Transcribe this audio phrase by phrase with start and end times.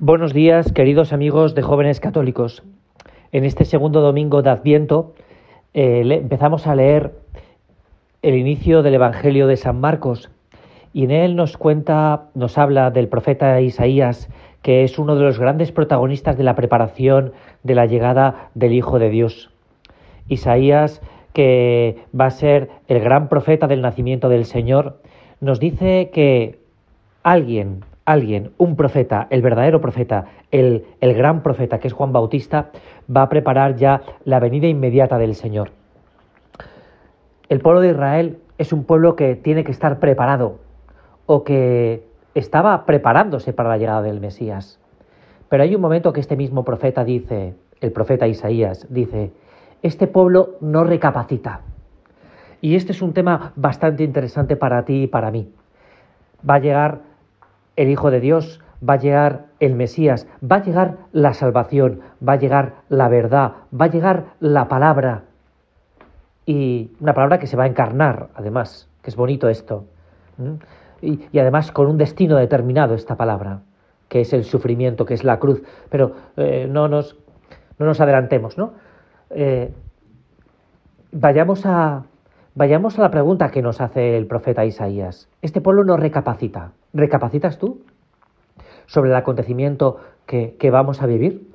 [0.00, 2.64] Buenos días, queridos amigos de jóvenes católicos.
[3.30, 5.14] En este segundo domingo de Adviento
[5.72, 7.12] eh, empezamos a leer
[8.22, 10.32] el inicio del Evangelio de San Marcos
[10.92, 14.28] y en él nos cuenta, nos habla del profeta Isaías,
[14.62, 17.32] que es uno de los grandes protagonistas de la preparación
[17.62, 19.52] de la llegada del Hijo de Dios.
[20.26, 21.02] Isaías,
[21.32, 25.00] que va a ser el gran profeta del nacimiento del Señor,
[25.40, 26.58] nos dice que
[27.22, 32.70] alguien, alguien, un profeta, el verdadero profeta, el, el gran profeta que es Juan Bautista,
[33.14, 35.70] va a preparar ya la venida inmediata del Señor.
[37.48, 40.58] El pueblo de Israel es un pueblo que tiene que estar preparado
[41.26, 44.80] o que estaba preparándose para la llegada del Mesías.
[45.48, 49.32] Pero hay un momento que este mismo profeta dice, el profeta Isaías, dice,
[49.82, 51.60] este pueblo no recapacita.
[52.60, 55.52] Y este es un tema bastante interesante para ti y para mí.
[56.48, 57.00] Va a llegar
[57.76, 62.34] el Hijo de Dios, va a llegar el Mesías, va a llegar la salvación, va
[62.34, 65.24] a llegar la verdad, va a llegar la palabra.
[66.46, 69.86] Y una palabra que se va a encarnar, además, que es bonito esto.
[71.00, 73.60] Y, además con un destino determinado esta palabra,
[74.08, 75.62] que es el sufrimiento, que es la cruz.
[75.90, 77.16] Pero eh, no, nos,
[77.78, 78.74] no nos adelantemos, ¿no?
[79.30, 79.72] Eh,
[81.12, 82.04] vayamos a,
[82.56, 85.28] Vayamos a la pregunta que nos hace el profeta Isaías.
[85.42, 86.70] Este pueblo no recapacita.
[86.94, 87.80] ¿Recapacitas tú
[88.86, 91.50] sobre el acontecimiento que, vamos a vivir?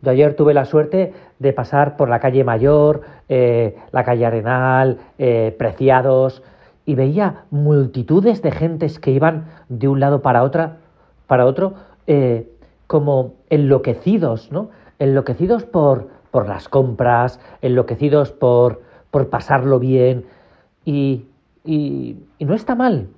[0.00, 4.98] Yo ayer tuve la suerte de pasar por la calle Mayor, eh, la calle Arenal,
[5.18, 6.42] eh, Preciados,
[6.86, 10.78] y veía multitudes de gentes que iban de un lado para, otra,
[11.26, 11.74] para otro
[12.06, 12.50] eh,
[12.86, 14.70] como enloquecidos, ¿no?
[14.98, 18.80] Enloquecidos por, las compras, enloquecidos por,
[19.30, 20.24] pasarlo bien.
[20.86, 21.26] Y,
[22.40, 23.08] no está mal,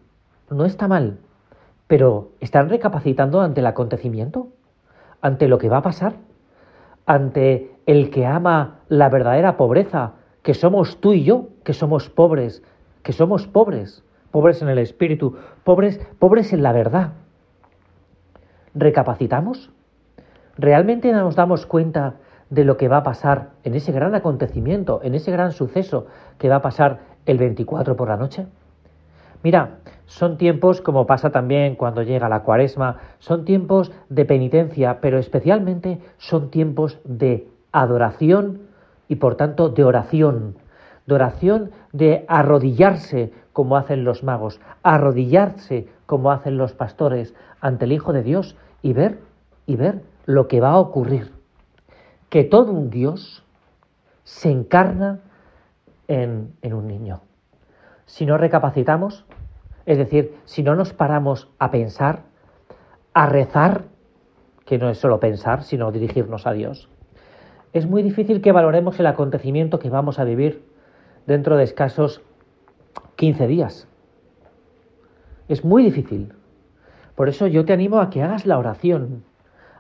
[0.51, 1.19] no está mal,
[1.95, 4.49] pero ¿están recapacitando ante el acontecimiento?
[5.21, 6.15] ¿Ante lo que va a pasar?
[7.07, 12.65] ¿Ante el que ama la verdadera pobreza, que somos tú y yo, que somos pobres,
[13.05, 14.03] que somos pobres,
[14.33, 17.13] pobres en el espíritu, pobres, pobres en la verdad?
[18.75, 19.71] ¿Recapacitamos?
[20.59, 22.15] ¿Realmente nos damos cuenta
[22.51, 26.49] de lo que va a pasar en ese gran acontecimiento, en ese gran suceso que
[26.49, 28.49] va a pasar el 24 por la noche?
[29.45, 35.19] Mira, son tiempos, como pasa también cuando llega la cuaresma, son tiempos de penitencia, pero
[35.19, 38.61] especialmente son tiempos de adoración
[39.09, 40.57] y por tanto de oración,
[41.07, 47.93] de oración de arrodillarse como hacen los magos, arrodillarse como hacen los pastores ante el
[47.93, 49.19] Hijo de Dios y ver
[49.67, 51.33] y ver lo que va a ocurrir.
[52.29, 53.45] Que todo un Dios
[54.25, 55.21] se encarna
[56.09, 57.21] en, un niño.
[58.07, 59.25] Si no recapacitamos,
[59.87, 62.23] es decir, si no nos paramos a pensar,
[63.13, 63.85] a rezar,
[64.65, 66.89] que no es solo pensar, sino dirigirnos a Dios,
[67.75, 70.65] es muy difícil que valoremos el acontecimiento que vamos a vivir
[71.27, 72.23] dentro de escasos
[73.17, 73.89] 15 días.
[75.49, 76.33] Es muy difícil.
[77.17, 79.25] Por eso yo te animo a que hagas la oración,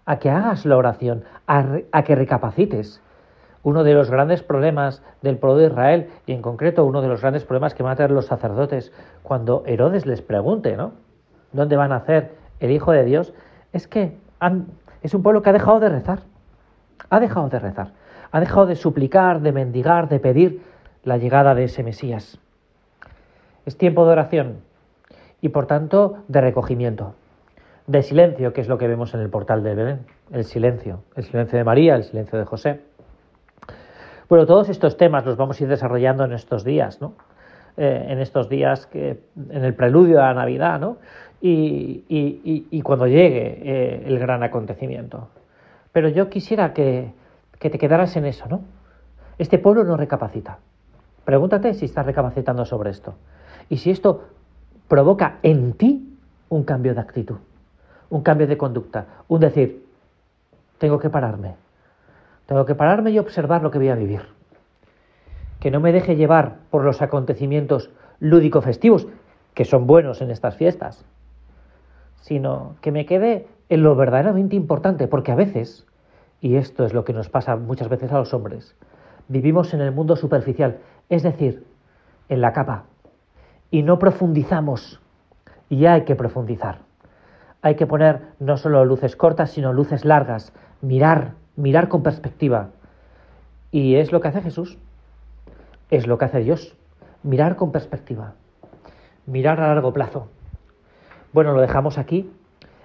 [0.05, 3.01] a que hagas la oración, a, que recapacites.
[3.65, 7.21] Uno de los grandes problemas del pueblo de Israel, y en concreto uno de los
[7.21, 8.93] grandes problemas que van a tener los sacerdotes
[9.23, 10.93] cuando Herodes les pregunte, ¿no?
[11.53, 13.35] ¿Dónde van a nacer el Hijo de Dios?
[13.73, 14.17] Es que
[15.03, 16.21] es un pueblo que ha dejado de rezar.
[17.11, 17.93] Ha dejado de rezar.
[18.31, 20.63] Ha dejado de suplicar, de mendigar, de pedir
[21.03, 22.39] la llegada de ese Mesías.
[23.67, 24.57] Es tiempo de oración
[25.41, 27.15] y por tanto de recogimiento
[27.87, 31.25] de silencio, que es lo que vemos en el portal de Belén, el silencio, el
[31.25, 32.81] silencio de María, el silencio de José.
[34.34, 37.12] Bueno, todos estos temas los vamos a ir desarrollando en estos días, ¿no?
[37.77, 40.97] Eh, en estos días, que, en el preludio de la Navidad, ¿no?
[41.41, 45.28] Y, cuando llegue eh, el gran acontecimiento.
[45.93, 47.12] Pero yo quisiera que,
[47.61, 48.62] que te quedaras en eso, ¿no?
[49.39, 50.59] Este pueblo no recapacita.
[51.25, 53.15] Pregúntate si estás recapacitando sobre esto.
[53.69, 54.25] Y si esto
[54.89, 56.19] provoca en ti
[56.49, 57.37] un cambio de actitud
[58.11, 59.87] un cambio de conducta, un decir,
[60.79, 61.55] tengo que pararme,
[62.46, 64.23] tengo que pararme y observar lo que voy a vivir.
[65.61, 69.06] Que no me deje llevar por los acontecimientos lúdico-festivos,
[69.55, 71.05] que son buenos en estas fiestas,
[72.20, 75.87] sino que me quede en lo verdaderamente importante, porque a veces,
[76.41, 78.76] y esto es lo que nos pasa muchas veces a los hombres,
[79.29, 81.64] vivimos en el mundo superficial, es decir,
[82.29, 82.85] en la capa,
[83.70, 85.00] y no profundizamos,
[85.69, 86.79] y hay que profundizar
[87.64, 90.52] hay que poner no solo luces cortas, sino luces largas,
[90.82, 92.71] mirar, mirar con perspectiva.
[93.71, 94.79] Y es lo que hace Jesús,
[95.91, 96.77] es lo que hace Dios,
[97.23, 98.35] mirar con perspectiva,
[99.27, 100.29] mirar a largo plazo.
[101.33, 102.31] Bueno, lo dejamos aquí.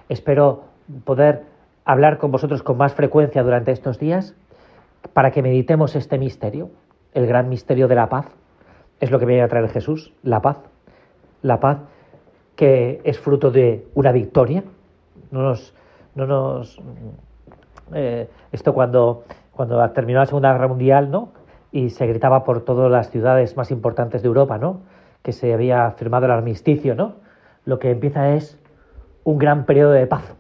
[0.10, 0.64] Espero
[1.04, 1.44] poder
[1.86, 4.36] hablar con vosotros con más frecuencia durante estos días
[5.14, 6.72] para que meditemos este misterio,
[7.14, 8.26] el gran misterio de la paz.
[9.00, 10.58] Es lo que viene a traer Jesús, la paz.
[11.42, 11.80] La paz
[12.56, 14.64] que es fruto de una victoria.
[15.32, 15.74] No nos.
[16.16, 16.82] No nos
[17.94, 21.30] eh, esto cuando, cuando terminó la Segunda Guerra Mundial, ¿no?
[21.72, 24.82] Y se gritaba por todas las ciudades más importantes de Europa, ¿no?
[25.22, 27.16] Que se había firmado el armisticio, ¿no?
[27.66, 28.58] Lo que empieza es
[29.24, 30.36] un gran periodo de paz.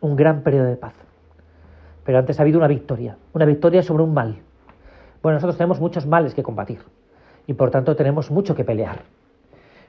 [0.00, 0.94] Un gran periodo de paz.
[2.04, 3.16] Pero antes ha habido una victoria.
[3.32, 4.36] Una victoria sobre un mal.
[5.22, 6.80] Bueno, nosotros tenemos muchos males que combatir.
[7.46, 9.02] Y por tanto tenemos mucho que pelear.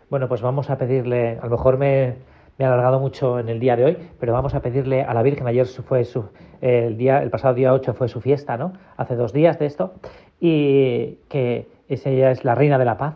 [0.10, 2.16] Bueno, pues vamos a pedirle, a lo mejor me,
[2.58, 5.24] me he alargado mucho en el día de hoy, pero vamos a pedirle a la
[5.24, 6.26] Virgen, ayer fue su,
[6.62, 8.74] el, día, el pasado día 8 fue su fiesta, ¿no?
[8.98, 9.94] Hace dos días de esto,
[10.40, 13.16] y que ella es la reina de la paz,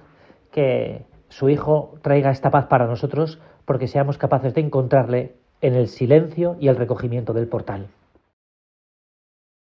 [0.51, 5.87] que su Hijo traiga esta paz para nosotros, porque seamos capaces de encontrarle en el
[5.87, 7.87] silencio y el recogimiento del portal.